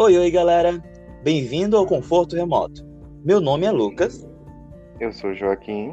[0.00, 0.80] Oi, oi, galera.
[1.24, 2.86] Bem-vindo ao Conforto Remoto.
[3.24, 4.24] Meu nome é Lucas.
[5.00, 5.92] Eu sou Joaquim.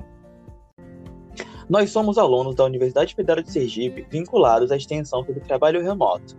[1.68, 6.36] Nós somos alunos da Universidade Federal de Sergipe vinculados à extensão sobre trabalho remoto,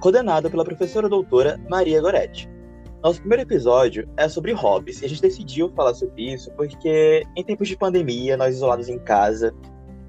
[0.00, 2.50] coordenada pela professora doutora Maria Goretti.
[3.00, 7.44] Nosso primeiro episódio é sobre hobbies e a gente decidiu falar sobre isso porque, em
[7.44, 9.54] tempos de pandemia, nós isolados em casa,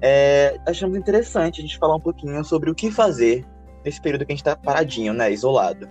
[0.02, 3.46] é, achamos interessante a gente falar um pouquinho sobre o que fazer
[3.84, 5.88] nesse período que a gente está paradinho, né, isolado.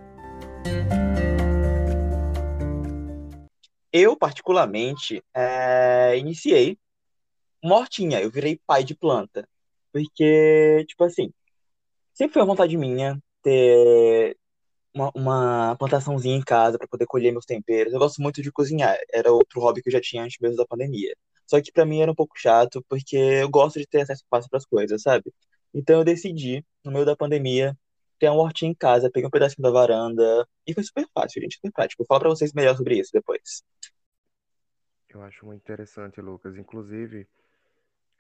[3.98, 6.78] Eu, particularmente, é, iniciei
[7.64, 9.48] uma hortinha, eu virei pai de planta.
[9.94, 11.32] Porque, tipo assim,
[12.14, 14.38] sempre foi uma vontade minha ter
[14.94, 17.94] uma, uma plantaçãozinha em casa para poder colher meus temperos.
[17.94, 20.68] Eu gosto muito de cozinhar, era outro hobby que eu já tinha antes mesmo da
[20.68, 21.16] pandemia.
[21.48, 24.50] Só que para mim era um pouco chato, porque eu gosto de ter acesso fácil
[24.50, 25.34] para as coisas, sabe?
[25.74, 27.78] Então eu decidi, no meio da pandemia,
[28.20, 31.56] ter uma hortinha em casa, peguei um pedacinho da varanda, e foi super fácil, gente,
[31.56, 32.04] super prático.
[32.04, 33.64] Vou falar para vocês melhor sobre isso depois.
[35.10, 36.58] Eu acho muito interessante, Lucas.
[36.58, 37.28] Inclusive,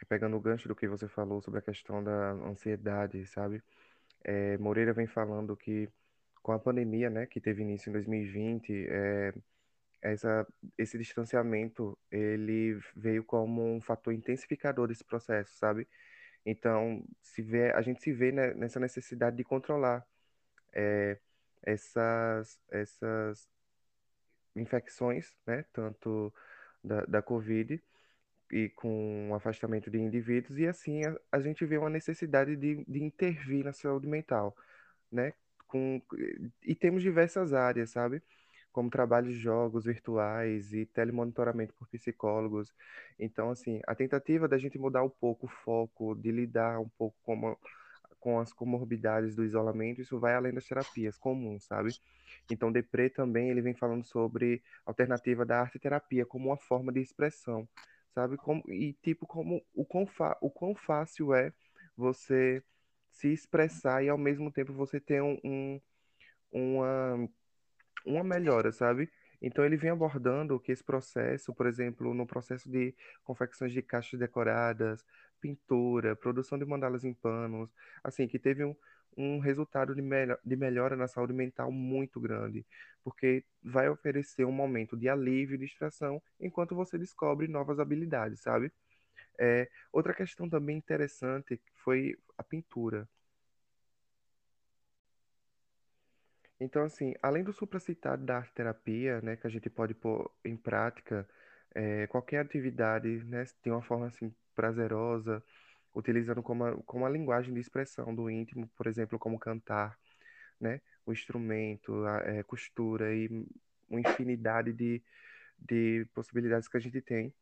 [0.07, 3.61] pegando o gancho do que você falou sobre a questão da ansiedade, sabe?
[4.23, 5.89] É, Moreira vem falando que
[6.41, 9.33] com a pandemia, né, que teve início em 2020, é,
[10.01, 15.87] essa, esse distanciamento ele veio como um fator intensificador desse processo, sabe?
[16.45, 20.05] Então, se vê, a gente se vê né, nessa necessidade de controlar
[20.73, 21.17] é,
[21.63, 23.49] essas, essas
[24.55, 26.33] infecções, né, tanto
[26.83, 27.81] da, da Covid
[28.51, 32.83] e com o afastamento de indivíduos, e assim a, a gente vê uma necessidade de,
[32.85, 34.55] de intervir na saúde mental,
[35.11, 35.33] né?
[35.67, 36.01] Com,
[36.63, 38.21] e temos diversas áreas, sabe?
[38.75, 42.73] Como trabalho de jogos virtuais e telemonitoramento por psicólogos.
[43.17, 47.15] Então, assim, a tentativa da gente mudar um pouco o foco, de lidar um pouco
[47.23, 47.55] com,
[48.19, 51.95] com as comorbidades do isolamento, isso vai além das terapias comuns, sabe?
[52.51, 56.99] Então, Depré também ele vem falando sobre alternativa da arte terapia como uma forma de
[56.99, 57.65] expressão,
[58.13, 58.35] sabe?
[58.35, 60.05] Como, e tipo, como o quão,
[60.41, 61.53] o quão fácil é
[61.95, 62.61] você
[63.09, 65.79] se expressar e ao mesmo tempo você ter um, um
[66.51, 67.29] uma,
[68.05, 69.09] uma melhora, sabe?
[69.41, 74.19] Então ele vem abordando que esse processo, por exemplo, no processo de confecções de caixas
[74.19, 75.03] decoradas,
[75.41, 77.69] pintura, produção de mandalas em panos,
[78.03, 78.75] assim, que teve um,
[79.17, 80.01] um resultado de,
[80.43, 82.65] de melhora na saúde mental muito grande,
[83.03, 88.71] porque vai oferecer um momento de alívio e distração enquanto você descobre novas habilidades, sabe?
[89.39, 93.07] É, outra questão também interessante foi a pintura.
[96.59, 100.55] Então, assim, além do supracitado da arte terapia, né, que a gente pode pôr em
[100.55, 101.27] prática,
[101.73, 105.43] é, qualquer atividade, né, tem uma forma assim prazerosa,
[105.93, 109.97] utilizando como a, como a linguagem de expressão do íntimo, por exemplo, como cantar,
[110.59, 110.81] né?
[111.05, 113.29] O instrumento, a é, costura e
[113.89, 115.01] uma infinidade de,
[115.57, 117.33] de possibilidades que a gente tem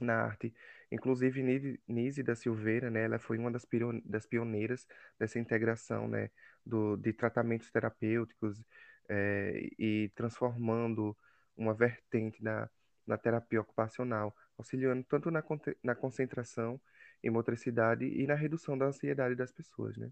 [0.00, 0.54] na arte.
[0.94, 3.66] Inclusive, Nise da Silveira, né, ela foi uma das,
[4.04, 4.86] das pioneiras
[5.18, 6.30] dessa integração né,
[6.64, 8.62] do, de tratamentos terapêuticos
[9.08, 11.16] é, e transformando
[11.56, 12.70] uma vertente na,
[13.04, 15.42] na terapia ocupacional, auxiliando tanto na,
[15.82, 16.80] na concentração
[17.24, 20.08] em motricidade e na redução da ansiedade das pessoas, né?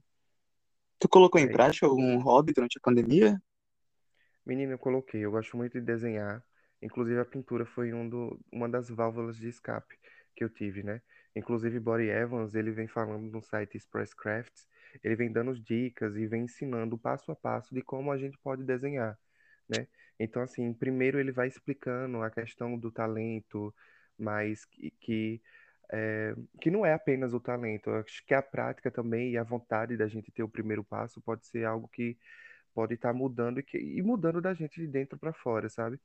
[0.99, 1.53] Tu colocou em é.
[1.53, 3.41] prática algum hobby durante a pandemia?
[4.45, 5.21] Menina, eu coloquei.
[5.21, 6.43] Eu gosto muito de desenhar.
[6.81, 9.97] Inclusive, a pintura foi um do, uma das válvulas de escape
[10.35, 11.01] que eu tive, né?
[11.35, 14.69] Inclusive, Body Evans, ele vem falando no site Express Crafts,
[15.03, 18.65] ele vem dando dicas e vem ensinando passo a passo de como a gente pode
[18.65, 19.19] desenhar,
[19.69, 19.87] né?
[20.19, 23.75] Então, assim, primeiro ele vai explicando a questão do talento,
[24.19, 24.65] mas
[25.01, 25.41] que,
[25.91, 27.91] é, que não é apenas o talento.
[27.91, 31.21] Eu acho que a prática também e a vontade da gente ter o primeiro passo
[31.21, 32.17] pode ser algo que
[32.75, 35.99] pode estar tá mudando e, que, e mudando da gente de dentro para fora, sabe?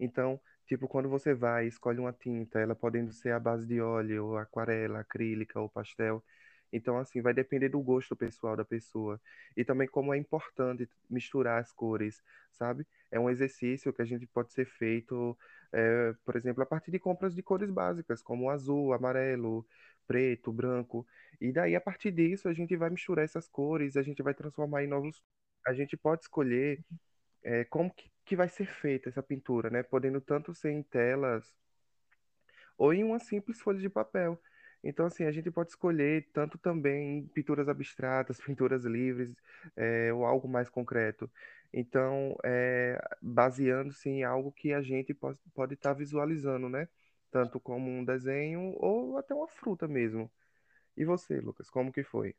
[0.00, 4.26] Então, tipo, quando você vai escolhe uma tinta, ela podendo ser a base de óleo,
[4.26, 6.24] ou aquarela, acrílica ou pastel.
[6.72, 9.20] Então, assim, vai depender do gosto pessoal da pessoa.
[9.56, 12.22] E também como é importante misturar as cores,
[12.52, 12.86] sabe?
[13.10, 15.36] É um exercício que a gente pode ser feito
[15.72, 19.66] é, por exemplo, a partir de compras de cores básicas, como azul, amarelo,
[20.06, 21.06] preto, branco.
[21.40, 24.84] E daí, a partir disso, a gente vai misturar essas cores, a gente vai transformar
[24.84, 25.22] em novos.
[25.66, 26.82] A gente pode escolher
[27.42, 29.82] é, como que, que vai ser feita essa pintura, né?
[29.82, 31.54] Podendo tanto ser em telas
[32.76, 34.40] ou em uma simples folha de papel.
[34.82, 39.34] Então, assim, a gente pode escolher tanto também pinturas abstratas, pinturas livres,
[39.76, 41.30] é, ou algo mais concreto.
[41.72, 45.38] Então, é, baseando-se em algo que a gente pode,
[45.74, 46.88] estar tá visualizando, né?
[47.30, 50.30] Tanto como um desenho ou até uma fruta mesmo.
[50.96, 52.34] E você, Lucas, como que foi?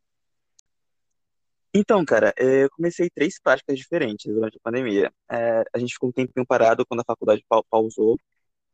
[1.74, 5.12] Então, cara, é, eu comecei três práticas diferentes durante a pandemia.
[5.30, 8.18] É, a gente ficou um tempinho parado quando a faculdade pau- pausou,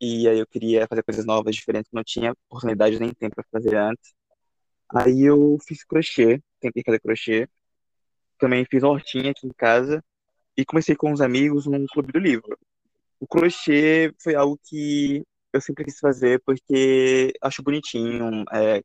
[0.02, 3.46] e aí eu queria fazer coisas novas, diferentes, que não tinha oportunidade nem tempo para
[3.52, 4.14] fazer antes.
[4.96, 7.50] Aí eu fiz crochê, tentei fazer crochê.
[8.40, 10.04] Também fiz hortinha aqui em casa,
[10.58, 12.58] e comecei com uns amigos num clube do livro.
[13.20, 18.82] O crochê foi algo que eu sempre quis fazer porque acho bonitinho, é,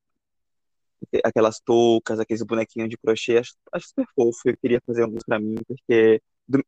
[1.24, 4.40] aquelas toucas, aqueles bonequinhos de crochê, acho, acho super fofo.
[4.46, 6.22] Eu queria fazer alguns pra mim, porque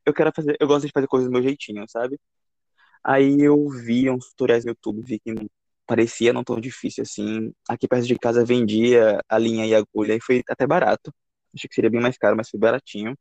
[0.06, 2.18] eu quero fazer, eu gosto de fazer coisas do meu jeitinho, sabe?
[3.04, 5.34] Aí eu vi uns tutoriais no YouTube, vi que
[5.86, 7.52] parecia não tão difícil assim.
[7.68, 11.12] Aqui perto de casa vendia a linha e a agulha e foi até barato.
[11.54, 13.16] Achei que seria bem mais caro, mas foi baratinho.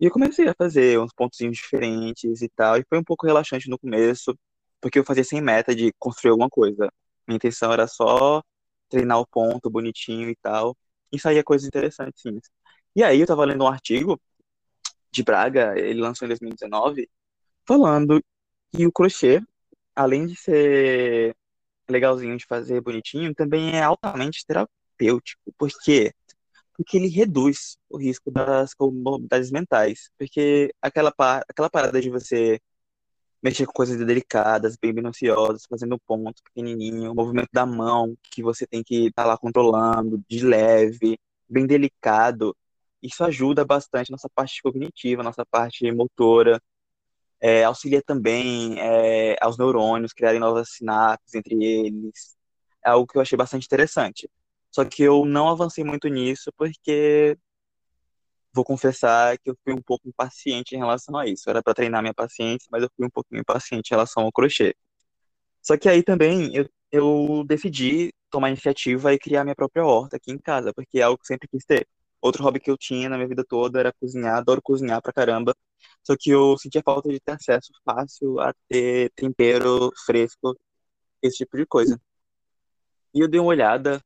[0.00, 3.68] E eu comecei a fazer uns pontozinhos diferentes e tal, e foi um pouco relaxante
[3.70, 4.36] no começo,
[4.80, 6.90] porque eu fazia sem meta de construir alguma coisa.
[7.26, 8.42] Minha intenção era só
[8.94, 10.76] treinar o ponto bonitinho e tal,
[11.12, 12.40] e saía coisas interessantes, sim.
[12.96, 14.20] E aí eu tava lendo um artigo
[15.10, 17.08] de Braga, ele lançou em 2019,
[17.66, 18.22] falando
[18.72, 19.42] que o crochê,
[19.96, 21.36] além de ser
[21.88, 25.52] legalzinho de fazer bonitinho, também é altamente terapêutico.
[25.58, 26.12] Por quê?
[26.76, 30.10] Porque ele reduz o risco das comorbidades mentais.
[30.18, 32.60] Porque aquela, par aquela parada de você
[33.44, 38.82] mexer com coisas delicadas, bem minuciosas, fazendo ponto pequenininho, movimento da mão que você tem
[38.82, 41.18] que estar lá controlando, de leve,
[41.48, 42.56] bem delicado,
[43.02, 46.58] isso ajuda bastante nossa parte cognitiva, nossa parte motora,
[47.38, 52.34] é, auxilia também é, aos neurônios criarem novas sinapses entre eles.
[52.82, 54.30] É algo que eu achei bastante interessante.
[54.70, 57.36] Só que eu não avancei muito nisso porque
[58.54, 61.50] vou confessar que eu fui um pouco impaciente em relação a isso.
[61.50, 64.74] Era para treinar minha paciência, mas eu fui um pouquinho impaciente em relação ao crochê.
[65.62, 70.30] Só que aí também eu, eu decidi tomar iniciativa e criar minha própria horta aqui
[70.32, 71.86] em casa, porque é algo que sempre quis ter.
[72.20, 75.54] Outro hobby que eu tinha na minha vida toda era cozinhar, adoro cozinhar pra caramba.
[76.02, 80.56] Só que eu sentia falta de ter acesso fácil a ter tempero fresco,
[81.22, 82.00] esse tipo de coisa.
[83.14, 84.00] E eu dei uma olhada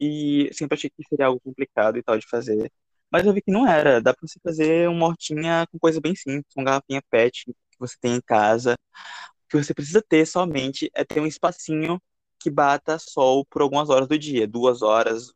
[0.00, 2.72] e sempre achei que seria algo complicado e tal de fazer.
[3.10, 4.00] Mas eu vi que não era.
[4.00, 7.96] Dá pra você fazer uma hortinha com coisa bem simples, uma garrafinha PET que você
[8.00, 8.74] tem em casa.
[9.46, 12.00] O que você precisa ter somente é ter um espacinho
[12.40, 15.32] que bata sol por algumas horas do dia, duas horas,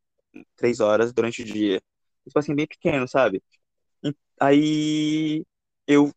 [0.56, 1.79] três horas durante o dia.
[2.26, 3.43] Um espacinho bem pequeno, sabe?
[4.41, 5.44] Aí
[5.87, 6.11] eu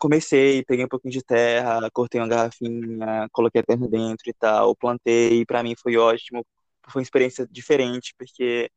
[0.00, 4.76] comecei, peguei um pouquinho de terra, cortei uma garrafinha, coloquei a terra dentro e tal,
[4.76, 6.44] plantei, para mim foi ótimo.
[6.88, 8.70] Foi uma experiência diferente, porque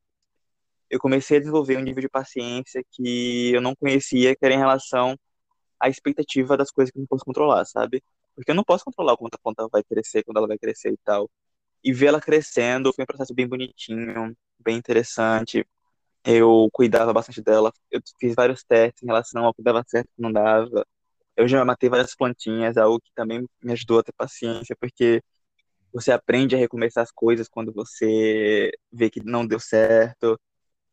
[0.95, 4.57] eu comecei a desenvolver um nível de paciência que eu não conhecia, que era em
[4.57, 5.17] relação
[5.79, 8.03] à expectativa das coisas que eu não posso controlar, sabe?
[8.35, 10.97] Porque eu não posso controlar quanto a planta vai crescer, quando ela vai crescer e
[11.05, 11.29] tal.
[11.83, 15.65] E ver ela crescendo foi um processo bem bonitinho, bem interessante.
[16.25, 20.21] Eu cuidava bastante dela, eu fiz vários testes em relação ao que dava certo e
[20.21, 20.85] o não dava.
[21.37, 25.21] Eu já matei várias plantinhas, algo que também me ajudou a ter paciência, porque
[25.93, 30.39] você aprende a recomeçar as coisas quando você vê que não deu certo.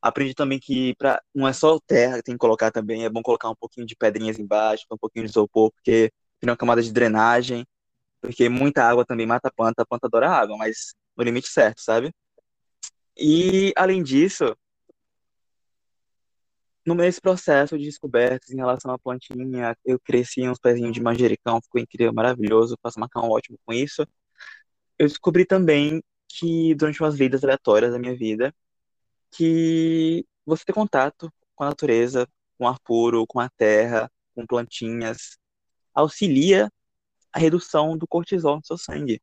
[0.02, 3.22] Aprendi também que pra, não é só terra que tem que colocar também, é bom
[3.22, 6.92] colocar um pouquinho de pedrinhas embaixo, um pouquinho de isopor, porque tem uma camada de
[6.92, 7.64] drenagem,
[8.20, 11.80] porque muita água também mata a planta, a planta adora água, mas no limite certo,
[11.82, 12.12] sabe?
[13.16, 14.56] E além disso,
[16.86, 21.60] no nesse processo de descobertas em relação à plantinha, eu cresci uns pezinhos de manjericão,
[21.62, 24.06] ficou incrível, maravilhoso, faço macarrão ótimo com isso.
[24.98, 28.54] Eu descobri também que durante umas lidas aleatórias da minha vida,
[29.32, 35.38] que você ter contato com a natureza, com ar puro, com a terra, com plantinhas,
[35.94, 36.70] auxilia
[37.32, 39.20] a redução do cortisol no seu sangue.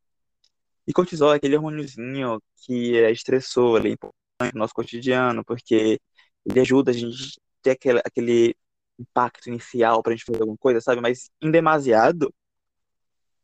[0.87, 5.99] E cortisol é aquele hormôniozinho que é estressor, ele é importante no nosso cotidiano, porque
[6.45, 8.55] ele ajuda a gente a ter aquele, aquele
[8.97, 11.01] impacto inicial para a gente fazer alguma coisa, sabe?
[11.01, 12.33] Mas em demasiado,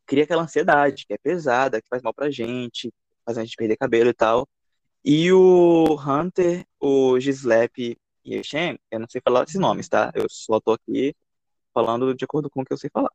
[0.06, 2.94] cria aquela ansiedade, que é pesada, que faz mal pra gente,
[3.26, 4.48] faz a gente perder cabelo e tal.
[5.08, 7.96] E o Hunter, o Gislep
[8.26, 10.12] e o Shen, eu não sei falar esses nomes, tá?
[10.16, 11.16] Eu só tô aqui
[11.72, 13.12] falando de acordo com o que eu sei falar.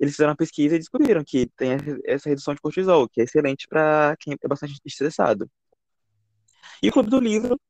[0.00, 1.72] Eles fizeram uma pesquisa e descobriram que tem
[2.06, 5.50] essa redução de cortisol, que é excelente para quem é bastante estressado.
[6.82, 7.60] E o Clube do Livro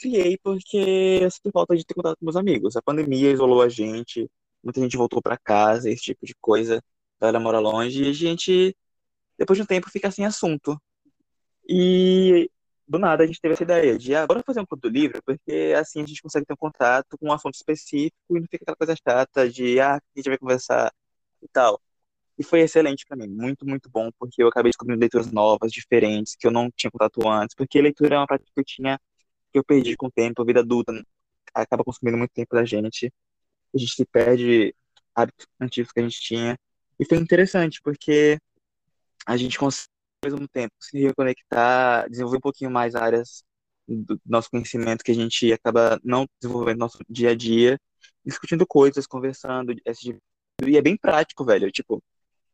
[0.00, 2.76] criei porque eu sinto falta de ter contato com meus amigos.
[2.76, 4.28] A pandemia isolou a gente,
[4.62, 6.78] muita gente voltou para casa, esse tipo de coisa.
[7.20, 8.76] A galera mora longe e a gente,
[9.38, 10.76] depois de um tempo, fica sem assunto.
[11.68, 12.50] E
[12.88, 15.22] do nada a gente teve essa ideia de, ah, bora fazer um clube do livro,
[15.24, 18.64] porque assim a gente consegue ter um contato com um assunto específico e não fica
[18.64, 20.92] aquela coisa chata de, ah, a gente vai conversar
[21.42, 21.80] e tal.
[22.38, 26.36] E foi excelente para mim, muito, muito bom, porque eu acabei descobrindo leituras novas, diferentes,
[26.36, 29.00] que eu não tinha contato antes, porque leitura é uma prática que eu tinha,
[29.52, 30.92] que eu perdi com o tempo, a vida adulta
[31.54, 33.12] acaba consumindo muito tempo da gente.
[33.74, 34.74] A gente se perde
[35.14, 36.58] hábitos antigos que a gente tinha.
[36.98, 38.38] E foi interessante, porque
[39.26, 39.88] a gente consegue,
[40.26, 43.42] mesmo tempo, se reconectar, desenvolver um pouquinho mais áreas
[43.88, 47.78] do nosso conhecimento que a gente acaba não desenvolvendo no nosso dia a dia,
[48.24, 51.70] discutindo coisas, conversando, e é bem prático, velho.
[51.70, 52.02] Tipo,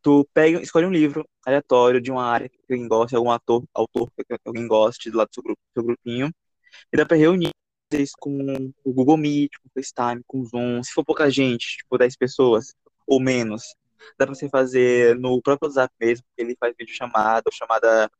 [0.03, 4.11] tu pega, escolhe um livro aleatório de uma área que alguém gosta, algum ator, autor
[4.17, 6.31] que alguém goste do lado do seu, grupo, do seu grupinho,
[6.93, 7.51] e dá pra reunir
[7.93, 10.83] isso com o Google Meet, com o FaceTime, com o Zoom.
[10.83, 12.75] Se for pouca gente, tipo 10 pessoas
[13.07, 13.63] ou menos,
[14.19, 18.11] dá pra você fazer no próprio WhatsApp mesmo, ele faz vídeo chamada, ou chamada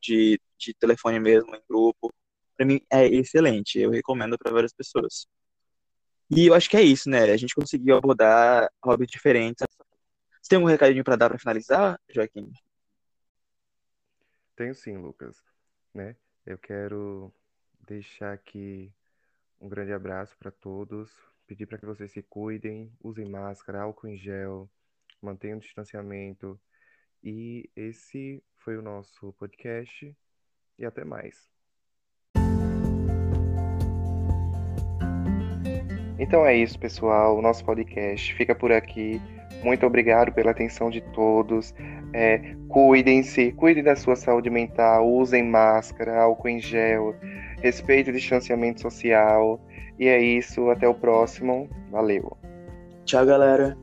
[0.00, 2.12] de, de telefone mesmo, em grupo.
[2.56, 5.26] Pra mim é excelente, eu recomendo para várias pessoas.
[6.30, 7.24] E eu acho que é isso, né?
[7.24, 9.66] A gente conseguiu abordar hobbies diferentes.
[10.40, 12.50] Você tem algum recadinho para dar para finalizar, Joaquim?
[14.56, 15.42] Tenho sim, Lucas.
[15.94, 16.16] Né?
[16.46, 17.32] Eu quero
[17.86, 18.92] deixar aqui
[19.60, 21.12] um grande abraço para todos,
[21.46, 24.68] pedir para que vocês se cuidem, usem máscara, álcool em gel,
[25.22, 26.60] mantenham o distanciamento.
[27.22, 30.14] E esse foi o nosso podcast
[30.78, 31.50] e até mais.
[36.18, 37.36] Então é isso, pessoal.
[37.36, 39.20] O nosso podcast fica por aqui.
[39.62, 41.72] Muito obrigado pela atenção de todos.
[42.12, 47.14] É, Cuidem-se, cuidem da sua saúde mental, usem máscara, álcool em gel,
[47.60, 49.60] respeite o distanciamento social.
[49.98, 51.68] E é isso, até o próximo.
[51.90, 52.34] Valeu.
[53.04, 53.76] Tchau, galera.